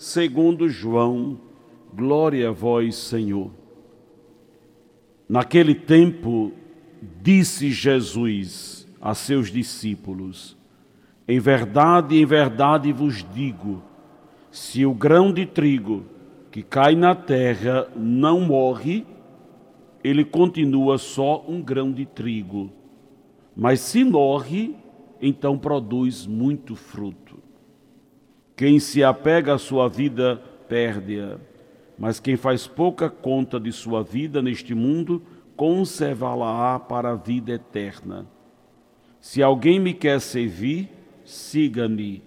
[0.00, 1.38] segundo João.
[1.92, 3.50] Glória a vós, Senhor.
[5.28, 6.52] Naquele tempo,
[7.20, 10.56] disse Jesus a seus discípulos:
[11.28, 13.82] Em verdade, em verdade vos digo,
[14.50, 16.04] se o grão de trigo
[16.50, 19.06] que cai na terra não morre,
[20.02, 22.70] ele continua só um grão de trigo.
[23.54, 24.74] Mas se morre,
[25.20, 27.29] então produz muito fruto.
[28.60, 30.36] Quem se apega à sua vida,
[30.68, 31.38] perde-a.
[31.98, 35.22] Mas quem faz pouca conta de sua vida neste mundo,
[35.56, 38.26] conservá-la-á para a vida eterna.
[39.18, 40.90] Se alguém me quer servir,
[41.24, 42.22] siga-me.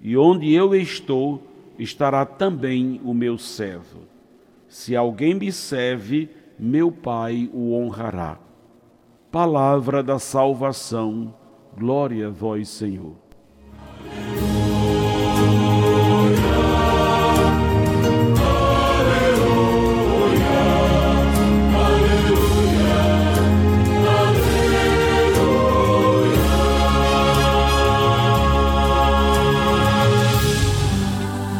[0.00, 1.42] E onde eu estou,
[1.76, 4.02] estará também o meu servo.
[4.68, 8.38] Se alguém me serve, meu Pai o honrará.
[9.28, 11.34] Palavra da salvação,
[11.76, 13.23] glória a vós, Senhor.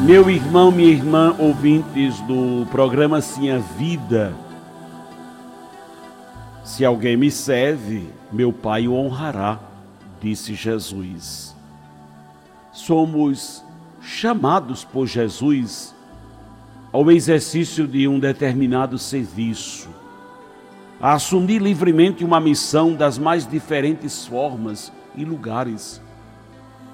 [0.04, 4.34] Meu irmão, minha irmã, ouvintes do programa Sim a Vida,
[6.62, 9.58] se alguém me serve, meu Pai o honrará,
[10.20, 11.56] disse Jesus.
[12.70, 13.64] Somos
[14.02, 15.94] chamados por Jesus
[16.92, 19.88] ao exercício de um determinado serviço,
[21.00, 25.98] a assumir livremente uma missão das mais diferentes formas e lugares.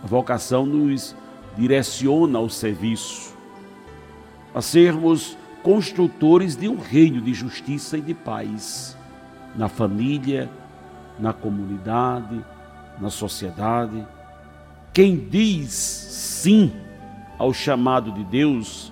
[0.01, 1.17] A vocação nos
[1.61, 3.37] direciona ao serviço,
[4.55, 8.97] a sermos construtores de um reino de justiça e de paz
[9.55, 10.51] na família,
[11.19, 12.43] na comunidade,
[12.99, 14.07] na sociedade.
[14.91, 16.73] Quem diz sim
[17.39, 18.91] ao chamado de Deus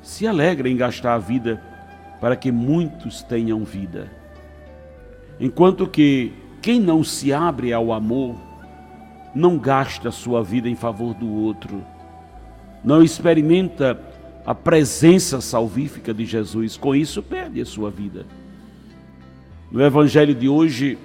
[0.00, 1.62] se alegra em gastar a vida
[2.22, 4.10] para que muitos tenham vida.
[5.38, 6.32] Enquanto que
[6.62, 8.34] quem não se abre ao amor
[9.34, 11.82] não gasta sua vida em favor do outro,
[12.84, 14.00] não experimenta
[14.44, 18.26] a presença salvífica de Jesus, com isso perde a sua vida.
[19.70, 20.98] No Evangelho de hoje,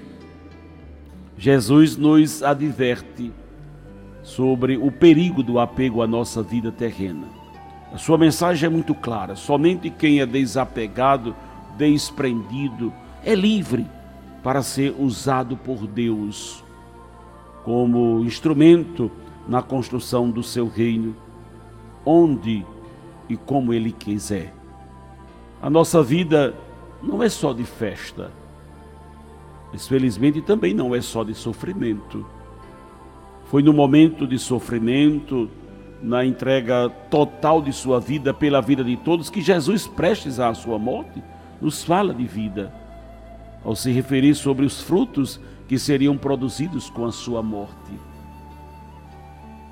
[1.37, 3.31] Jesus nos adverte
[4.23, 7.27] sobre o perigo do apego à nossa vida terrena.
[7.93, 11.35] A sua mensagem é muito clara: somente quem é desapegado,
[11.77, 12.91] desprendido,
[13.23, 13.85] é livre
[14.43, 16.63] para ser usado por Deus
[17.67, 19.11] como instrumento
[19.45, 21.13] na construção do seu reino,
[22.05, 22.65] onde
[23.27, 24.53] e como Ele quiser.
[25.61, 26.55] A nossa vida
[27.03, 28.31] não é só de festa
[29.71, 32.25] mas felizmente também não é só de sofrimento.
[33.45, 35.49] Foi no momento de sofrimento,
[36.01, 40.77] na entrega total de sua vida pela vida de todos, que Jesus, prestes à sua
[40.77, 41.21] morte,
[41.61, 42.73] nos fala de vida,
[43.63, 47.91] ao se referir sobre os frutos que seriam produzidos com a sua morte.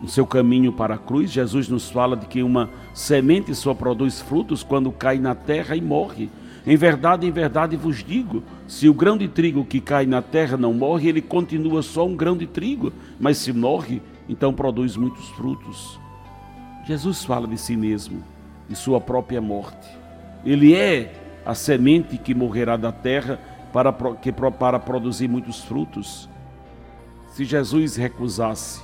[0.02, 4.22] No seu caminho para a cruz, Jesus nos fala de que uma semente só produz
[4.22, 6.30] frutos quando cai na terra e morre,
[6.68, 10.58] em verdade, em verdade vos digo: se o grão de trigo que cai na terra
[10.58, 15.30] não morre, ele continua só um grão de trigo, mas se morre, então produz muitos
[15.30, 16.00] frutos.
[16.86, 18.24] Jesus fala de si mesmo,
[18.68, 19.88] de sua própria morte.
[20.44, 21.14] Ele é
[21.46, 23.40] a semente que morrerá da terra
[23.76, 26.30] para, que, para produzir muitos frutos.
[27.34, 28.82] Se Jesus recusasse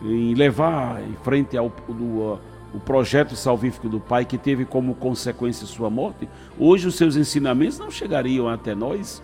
[0.00, 2.38] em levar em frente ao, do,
[2.72, 7.76] o projeto salvífico do Pai, que teve como consequência sua morte, hoje os seus ensinamentos
[7.76, 9.20] não chegariam até nós.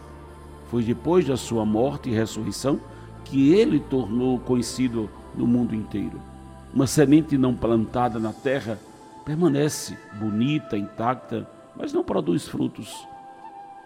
[0.73, 2.81] Foi depois da sua morte e ressurreição
[3.25, 6.21] que ele tornou conhecido no mundo inteiro.
[6.75, 8.77] Uma semente não plantada na terra
[9.25, 13.07] permanece bonita, intacta, mas não produz frutos.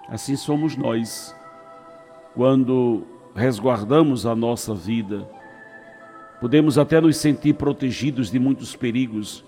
[0.09, 1.35] Assim somos nós.
[2.35, 3.03] Quando
[3.35, 5.29] resguardamos a nossa vida,
[6.41, 9.45] podemos até nos sentir protegidos de muitos perigos,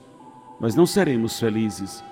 [0.60, 2.02] mas não seremos felizes,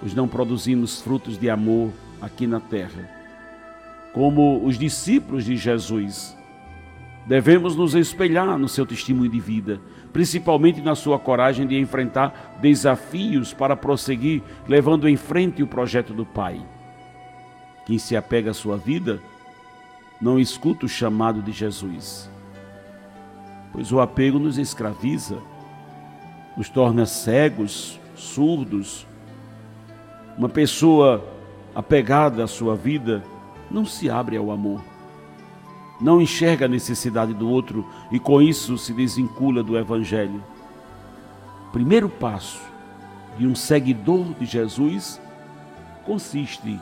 [0.00, 1.90] pois não produzimos frutos de amor
[2.20, 3.10] aqui na terra.
[4.12, 6.36] Como os discípulos de Jesus,
[7.26, 9.80] Devemos nos espelhar no seu testemunho de vida,
[10.12, 16.26] principalmente na sua coragem de enfrentar desafios para prosseguir levando em frente o projeto do
[16.26, 16.60] Pai.
[17.84, 19.20] Quem se apega à sua vida
[20.20, 22.30] não escuta o chamado de Jesus,
[23.72, 25.38] pois o apego nos escraviza,
[26.56, 29.06] nos torna cegos, surdos.
[30.38, 31.26] Uma pessoa
[31.74, 33.22] apegada à sua vida
[33.70, 34.80] não se abre ao amor
[36.02, 40.42] não enxerga a necessidade do outro e com isso se desvincula do Evangelho.
[41.72, 42.60] Primeiro passo
[43.38, 45.20] de um seguidor de Jesus
[46.04, 46.78] consiste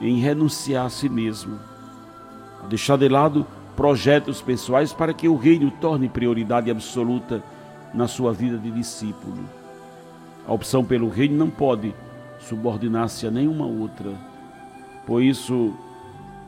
[0.00, 1.58] em renunciar a si mesmo,
[2.62, 7.42] a deixar de lado projetos pessoais para que o reino torne prioridade absoluta
[7.92, 9.44] na sua vida de discípulo.
[10.46, 11.94] A opção pelo reino não pode
[12.40, 14.12] subordinar-se a nenhuma outra.
[15.06, 15.74] Por isso,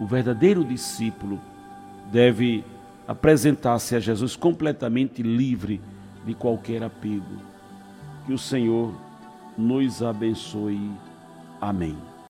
[0.00, 1.40] o verdadeiro discípulo
[2.10, 2.64] deve
[3.06, 5.81] apresentar-se a Jesus completamente livre
[6.25, 7.38] de qualquer apego.
[8.26, 8.93] Que o Senhor
[9.56, 10.90] nos abençoe.
[11.60, 12.12] Amém.